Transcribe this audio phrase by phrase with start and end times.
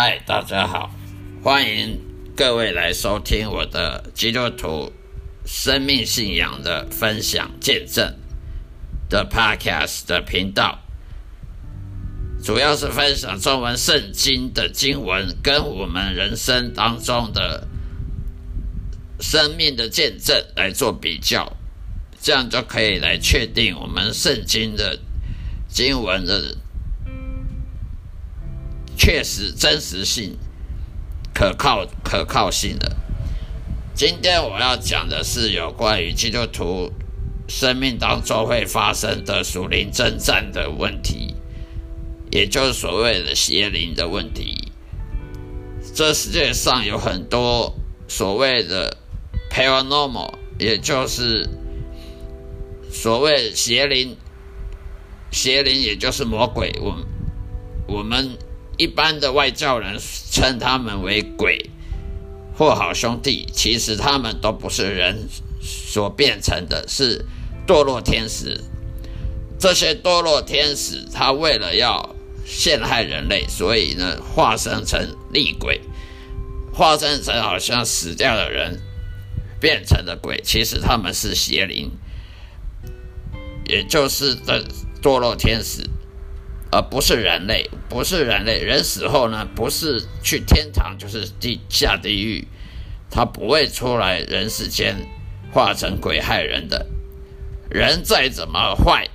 [0.00, 0.94] 嗨，大家好，
[1.42, 2.00] 欢迎
[2.36, 4.92] 各位来收听我的基督徒
[5.44, 8.14] 生命信仰的分享见证
[9.10, 10.78] 的 Podcast 的频道，
[12.44, 17.66] 主要是分享中文圣经的经文跟我们人生当中的
[19.18, 21.56] 生命的见证来做比较，
[22.20, 25.00] 这样就可以来确定我们圣经的
[25.68, 26.56] 经文的。
[28.98, 30.36] 确实真实性、
[31.32, 32.96] 可靠可靠性的。
[33.94, 36.92] 今天我要讲的是有关于基督徒
[37.48, 41.36] 生命当中会发生的属灵征战的问题，
[42.32, 44.72] 也就是所谓的邪灵的问题。
[45.94, 47.74] 这世界上有很多
[48.08, 48.96] 所谓的
[49.48, 51.48] paranormal，也就是
[52.92, 54.16] 所谓邪灵，
[55.30, 56.72] 邪灵也就是魔鬼。
[56.82, 56.96] 我
[57.86, 58.36] 我们。
[58.78, 59.98] 一般的外教人
[60.30, 61.68] 称他们为鬼
[62.56, 65.28] 或好兄弟，其实他们都不是人
[65.60, 67.24] 所变成的，是
[67.66, 68.60] 堕落天使。
[69.58, 72.14] 这些堕落天使，他为了要
[72.46, 75.80] 陷害人类，所以呢，化身成厉鬼，
[76.72, 78.80] 化身成好像死掉的人
[79.60, 81.90] 变成的鬼，其实他们是邪灵，
[83.66, 84.64] 也就是的
[85.02, 85.87] 堕落天使。
[86.70, 88.60] 而不是人类，不是人类。
[88.60, 92.46] 人死后呢，不是去天堂，就是地下地狱，
[93.10, 94.94] 他不会出来人世间
[95.52, 96.86] 化成鬼害人的。
[97.70, 99.08] 人再怎么坏，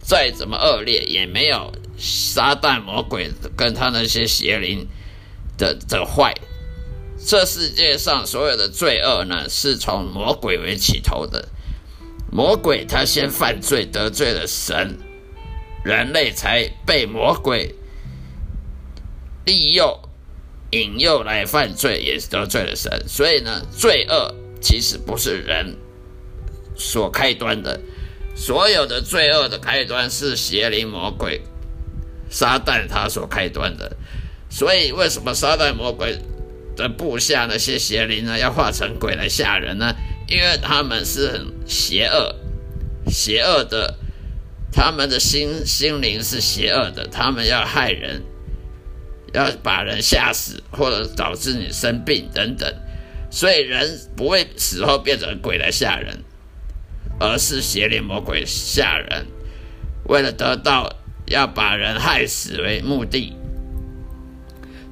[0.00, 4.86] 再怎么恶劣，也没有撒旦魔鬼跟他那些邪灵
[5.58, 6.34] 的的坏。
[7.18, 11.48] 这世界上所有的罪恶呢，是从魔鬼为起头的。
[12.30, 14.98] 魔鬼他先犯罪，得罪了神。
[15.86, 17.72] 人类才被魔鬼
[19.44, 20.00] 利诱、
[20.72, 23.04] 引诱来犯罪，也是得罪了神。
[23.06, 25.76] 所以呢，罪恶其实不是人
[26.74, 27.80] 所开端的，
[28.34, 31.40] 所有的罪恶的开端是邪灵、魔鬼、
[32.28, 33.96] 撒旦他所开端的。
[34.50, 36.18] 所以，为什么撒旦魔鬼
[36.74, 39.94] 的部下那些邪灵呢，要化成鬼来吓人呢？
[40.28, 42.34] 因为他们是很邪恶、
[43.06, 43.98] 邪恶的。
[44.72, 48.22] 他们的心心灵是邪恶的，他们要害人，
[49.32, 52.72] 要把人吓死，或者导致你生病等等。
[53.30, 56.22] 所以人不会死后变成鬼来吓人，
[57.18, 59.26] 而是邪灵魔鬼吓人，
[60.04, 60.94] 为了得到
[61.26, 63.34] 要把人害死为目的。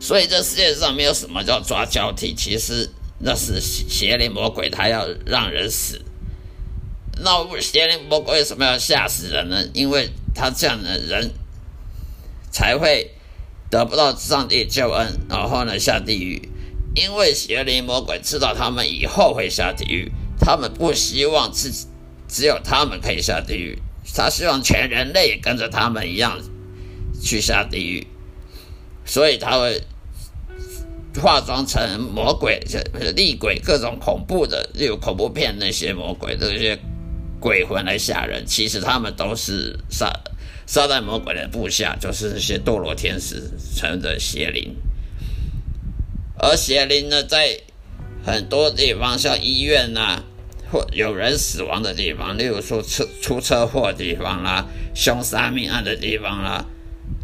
[0.00, 2.90] 所以这世界上没有什么叫抓交替，其实
[3.20, 6.00] 那是邪灵魔鬼他要让人死。
[7.22, 9.64] 那邪灵魔鬼为什么要吓死人呢？
[9.72, 11.30] 因为他这样的人
[12.50, 13.12] 才会
[13.70, 16.48] 得不到上帝救恩，然后呢下地狱。
[16.94, 21.88] 因为邪灵魔鬼知道他们以后会下地狱，他们不希望自己
[22.28, 23.78] 只有他们可以下地狱，
[24.14, 26.38] 他希望全人类也跟着他们一样
[27.20, 28.06] 去下地狱，
[29.04, 29.82] 所以他会
[31.20, 32.60] 化妆成魔鬼、
[33.16, 36.78] 厉鬼，各种恐怖的，例如恐怖片那些魔鬼这些
[37.44, 38.46] 鬼魂来吓人。
[38.46, 40.10] 其实他们都是撒
[40.66, 44.74] 撒旦魔鬼的部下，就是那些堕落天使成的邪灵。
[46.38, 47.60] 而邪灵呢，在
[48.24, 50.22] 很多地方，像医院呐，
[50.72, 54.64] 或有人死亡的地方，例如说车出车祸的地方啦、
[54.94, 56.64] 凶杀命案的地方啦、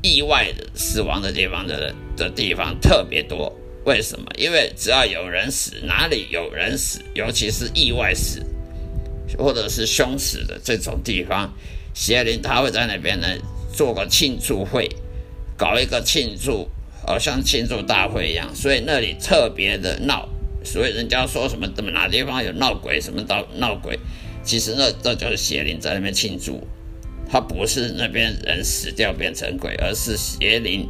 [0.02, 3.50] 意外死亡的地方的的地方特别多。
[3.86, 4.26] 为什么？
[4.36, 8.44] 因为只要有人死，哪里有人死，尤其是意外死
[9.38, 11.52] 或者是凶死的这种地方，
[11.94, 13.26] 邪灵他会在那边呢
[13.72, 14.88] 做个庆祝会，
[15.56, 16.68] 搞一个庆祝，
[17.06, 20.28] 好像庆祝大会一样，所以那里特别的闹。
[20.62, 23.98] 所以人家说什么怎么哪地方有闹鬼，什么闹闹鬼，
[24.44, 26.62] 其实那这就是邪灵在那边庆祝，
[27.30, 30.86] 他不是那边人死掉变成鬼，而是邪灵。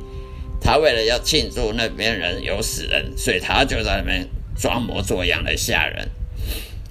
[0.61, 6.09] 他为了要庆祝那边人有死人，所以他就在那边装模作样的吓人。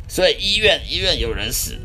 [0.09, 1.77] 所以医院医院有人死，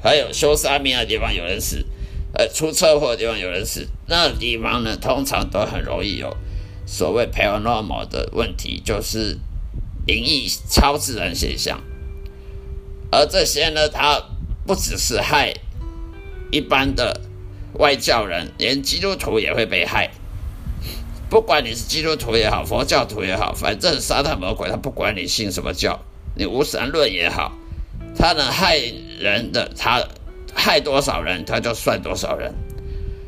[0.00, 1.84] 还有修沙弥的地方有人死，
[2.32, 6.36] 呃，出车祸的地方有人死，那地方呢，通常都很容易有
[6.86, 9.38] 所谓 paranormal 的问题，就是
[10.06, 11.82] 灵异超自然现象。
[13.10, 14.22] 而这些呢，它
[14.66, 15.54] 不只是害
[16.52, 17.20] 一般的
[17.74, 20.10] 外教人，连基督徒也会被害。
[21.28, 27.52] 不管你是基督徒也好，佛教徒也好，反正撒旦魔鬼他不管你信什么教，你无神论也好，
[28.16, 28.78] 他能害
[29.18, 30.02] 人的，他
[30.54, 32.52] 害多少人他就算多少人。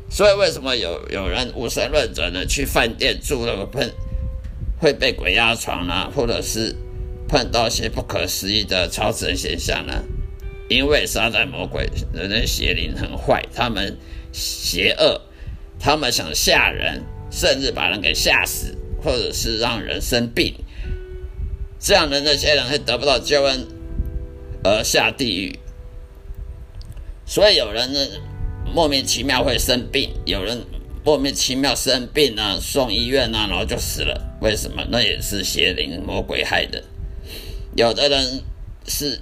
[0.09, 2.45] 所以为什么有有人无神论者呢？
[2.45, 3.89] 去饭店住那个碰
[4.79, 6.75] 会被鬼压床呢，或者是
[7.27, 10.03] 碰到些不可思议的超自然现象呢？
[10.69, 13.97] 因为撒旦魔鬼人的邪灵很坏，他们
[14.31, 15.21] 邪恶，
[15.79, 17.03] 他们想吓人。
[17.29, 20.55] 甚至把人给吓死，或者是让人生病，
[21.79, 23.67] 这样的那些人会得不到救恩
[24.63, 25.59] 而下地狱。
[27.25, 27.99] 所以有人呢
[28.73, 30.65] 莫名其妙会生病，有人
[31.03, 34.37] 莫名其妙生病啊，送医院啊，然后就死了。
[34.41, 34.85] 为什么？
[34.89, 36.83] 那也是邪灵魔鬼害的。
[37.75, 38.41] 有的人
[38.87, 39.19] 是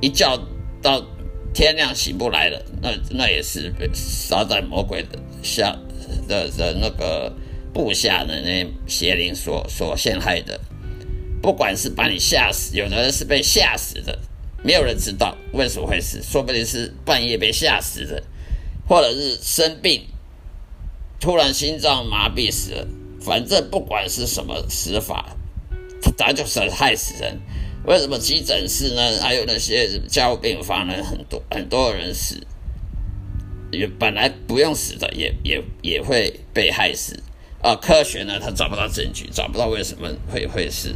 [0.00, 0.38] 一觉
[0.82, 1.04] 到
[1.52, 5.76] 天亮醒不来了，那那也是被撒在魔鬼的下。
[6.26, 7.32] 的的那个
[7.72, 10.60] 部下的那邪灵所所陷害的，
[11.42, 14.18] 不管是把你吓死，有的人是被吓死的，
[14.62, 18.22] 没有人知道为什么会死，说不定是半夜被吓死的，
[18.86, 20.06] 或者是生病，
[21.18, 22.86] 突然心脏麻痹死了。
[23.20, 25.36] 反正不管是什么死法，
[26.16, 27.38] 他就是害死人。
[27.84, 29.20] 为什么急诊室呢？
[29.20, 31.02] 还有那些交病房呢？
[31.02, 32.46] 很多很多人死。
[33.72, 37.22] 也本来不用死的，也也也会被害死
[37.62, 37.76] 啊！
[37.76, 40.92] 科学呢，他找不到证据，找不到为什么会会死。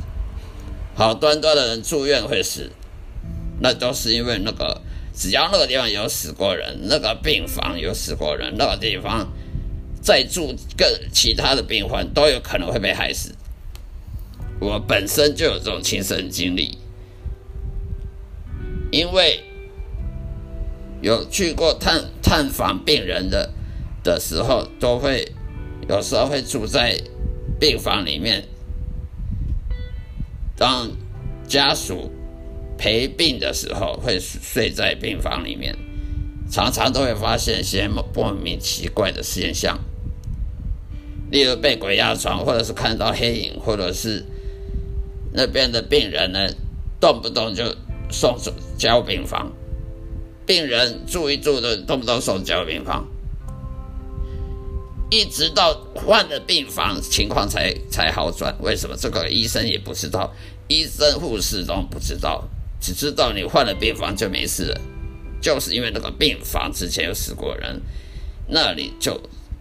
[0.95, 2.71] 好端端的人住院会死，
[3.61, 4.81] 那都是因为那个
[5.15, 9.33] 只要那个地方有死过人，那个病房有死过人，那个地方
[10.01, 13.35] 再住个其他的病患都有可能会被害死。
[14.61, 16.79] 我本身就有这种亲身经历，
[18.91, 19.43] 因为。
[21.03, 23.53] 有去过探探访病人的
[24.03, 25.31] 的时候，都会
[25.87, 26.99] 有时候会住在
[27.61, 28.43] 病房里面，
[30.57, 30.91] 当
[31.47, 32.11] 家属
[32.79, 35.77] 陪病的时候，会睡在病房里面，
[36.51, 39.79] 常常都会发现一些莫名奇怪的现象，
[41.31, 44.25] 例如被鬼压床，或者是看到黑影，或者是
[45.33, 46.49] 那边的病人呢，
[47.01, 47.65] 动不动就
[48.11, 49.53] 送走交病房。
[50.47, 53.09] 病人住一住的，动不动送交病房，
[55.15, 58.53] 一直到换了病房，情况才才好转。
[58.59, 58.97] 为什么？
[58.99, 60.35] 这个医生也不知道，
[60.67, 62.43] 医生护士都不知道，
[62.81, 64.81] 只知道你换了病房就没事了，
[65.41, 67.81] 就是因为那个病房之前有死过人，
[68.49, 69.21] 那里就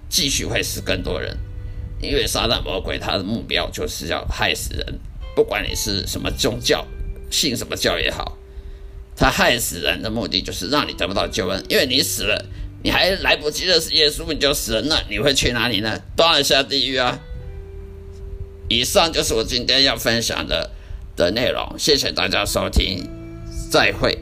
[0.10, 1.38] 继续会死更多人。
[2.02, 5.00] 因为撒旦魔鬼他的目标就是要害死人，
[5.36, 6.84] 不管你是什么宗教，
[7.30, 8.36] 信什么教也好。
[9.16, 12.44] 他害死人的目的就是让你得不到救恩，因为你死了，
[12.84, 15.98] 你还来不及认识耶稣，你就死了，你会去哪里呢？
[16.16, 17.18] 当然下地狱啊！
[18.70, 20.70] 以上就是我今天要分享的
[21.16, 23.08] 的内容，谢谢大家收听，
[23.72, 24.18] 再会。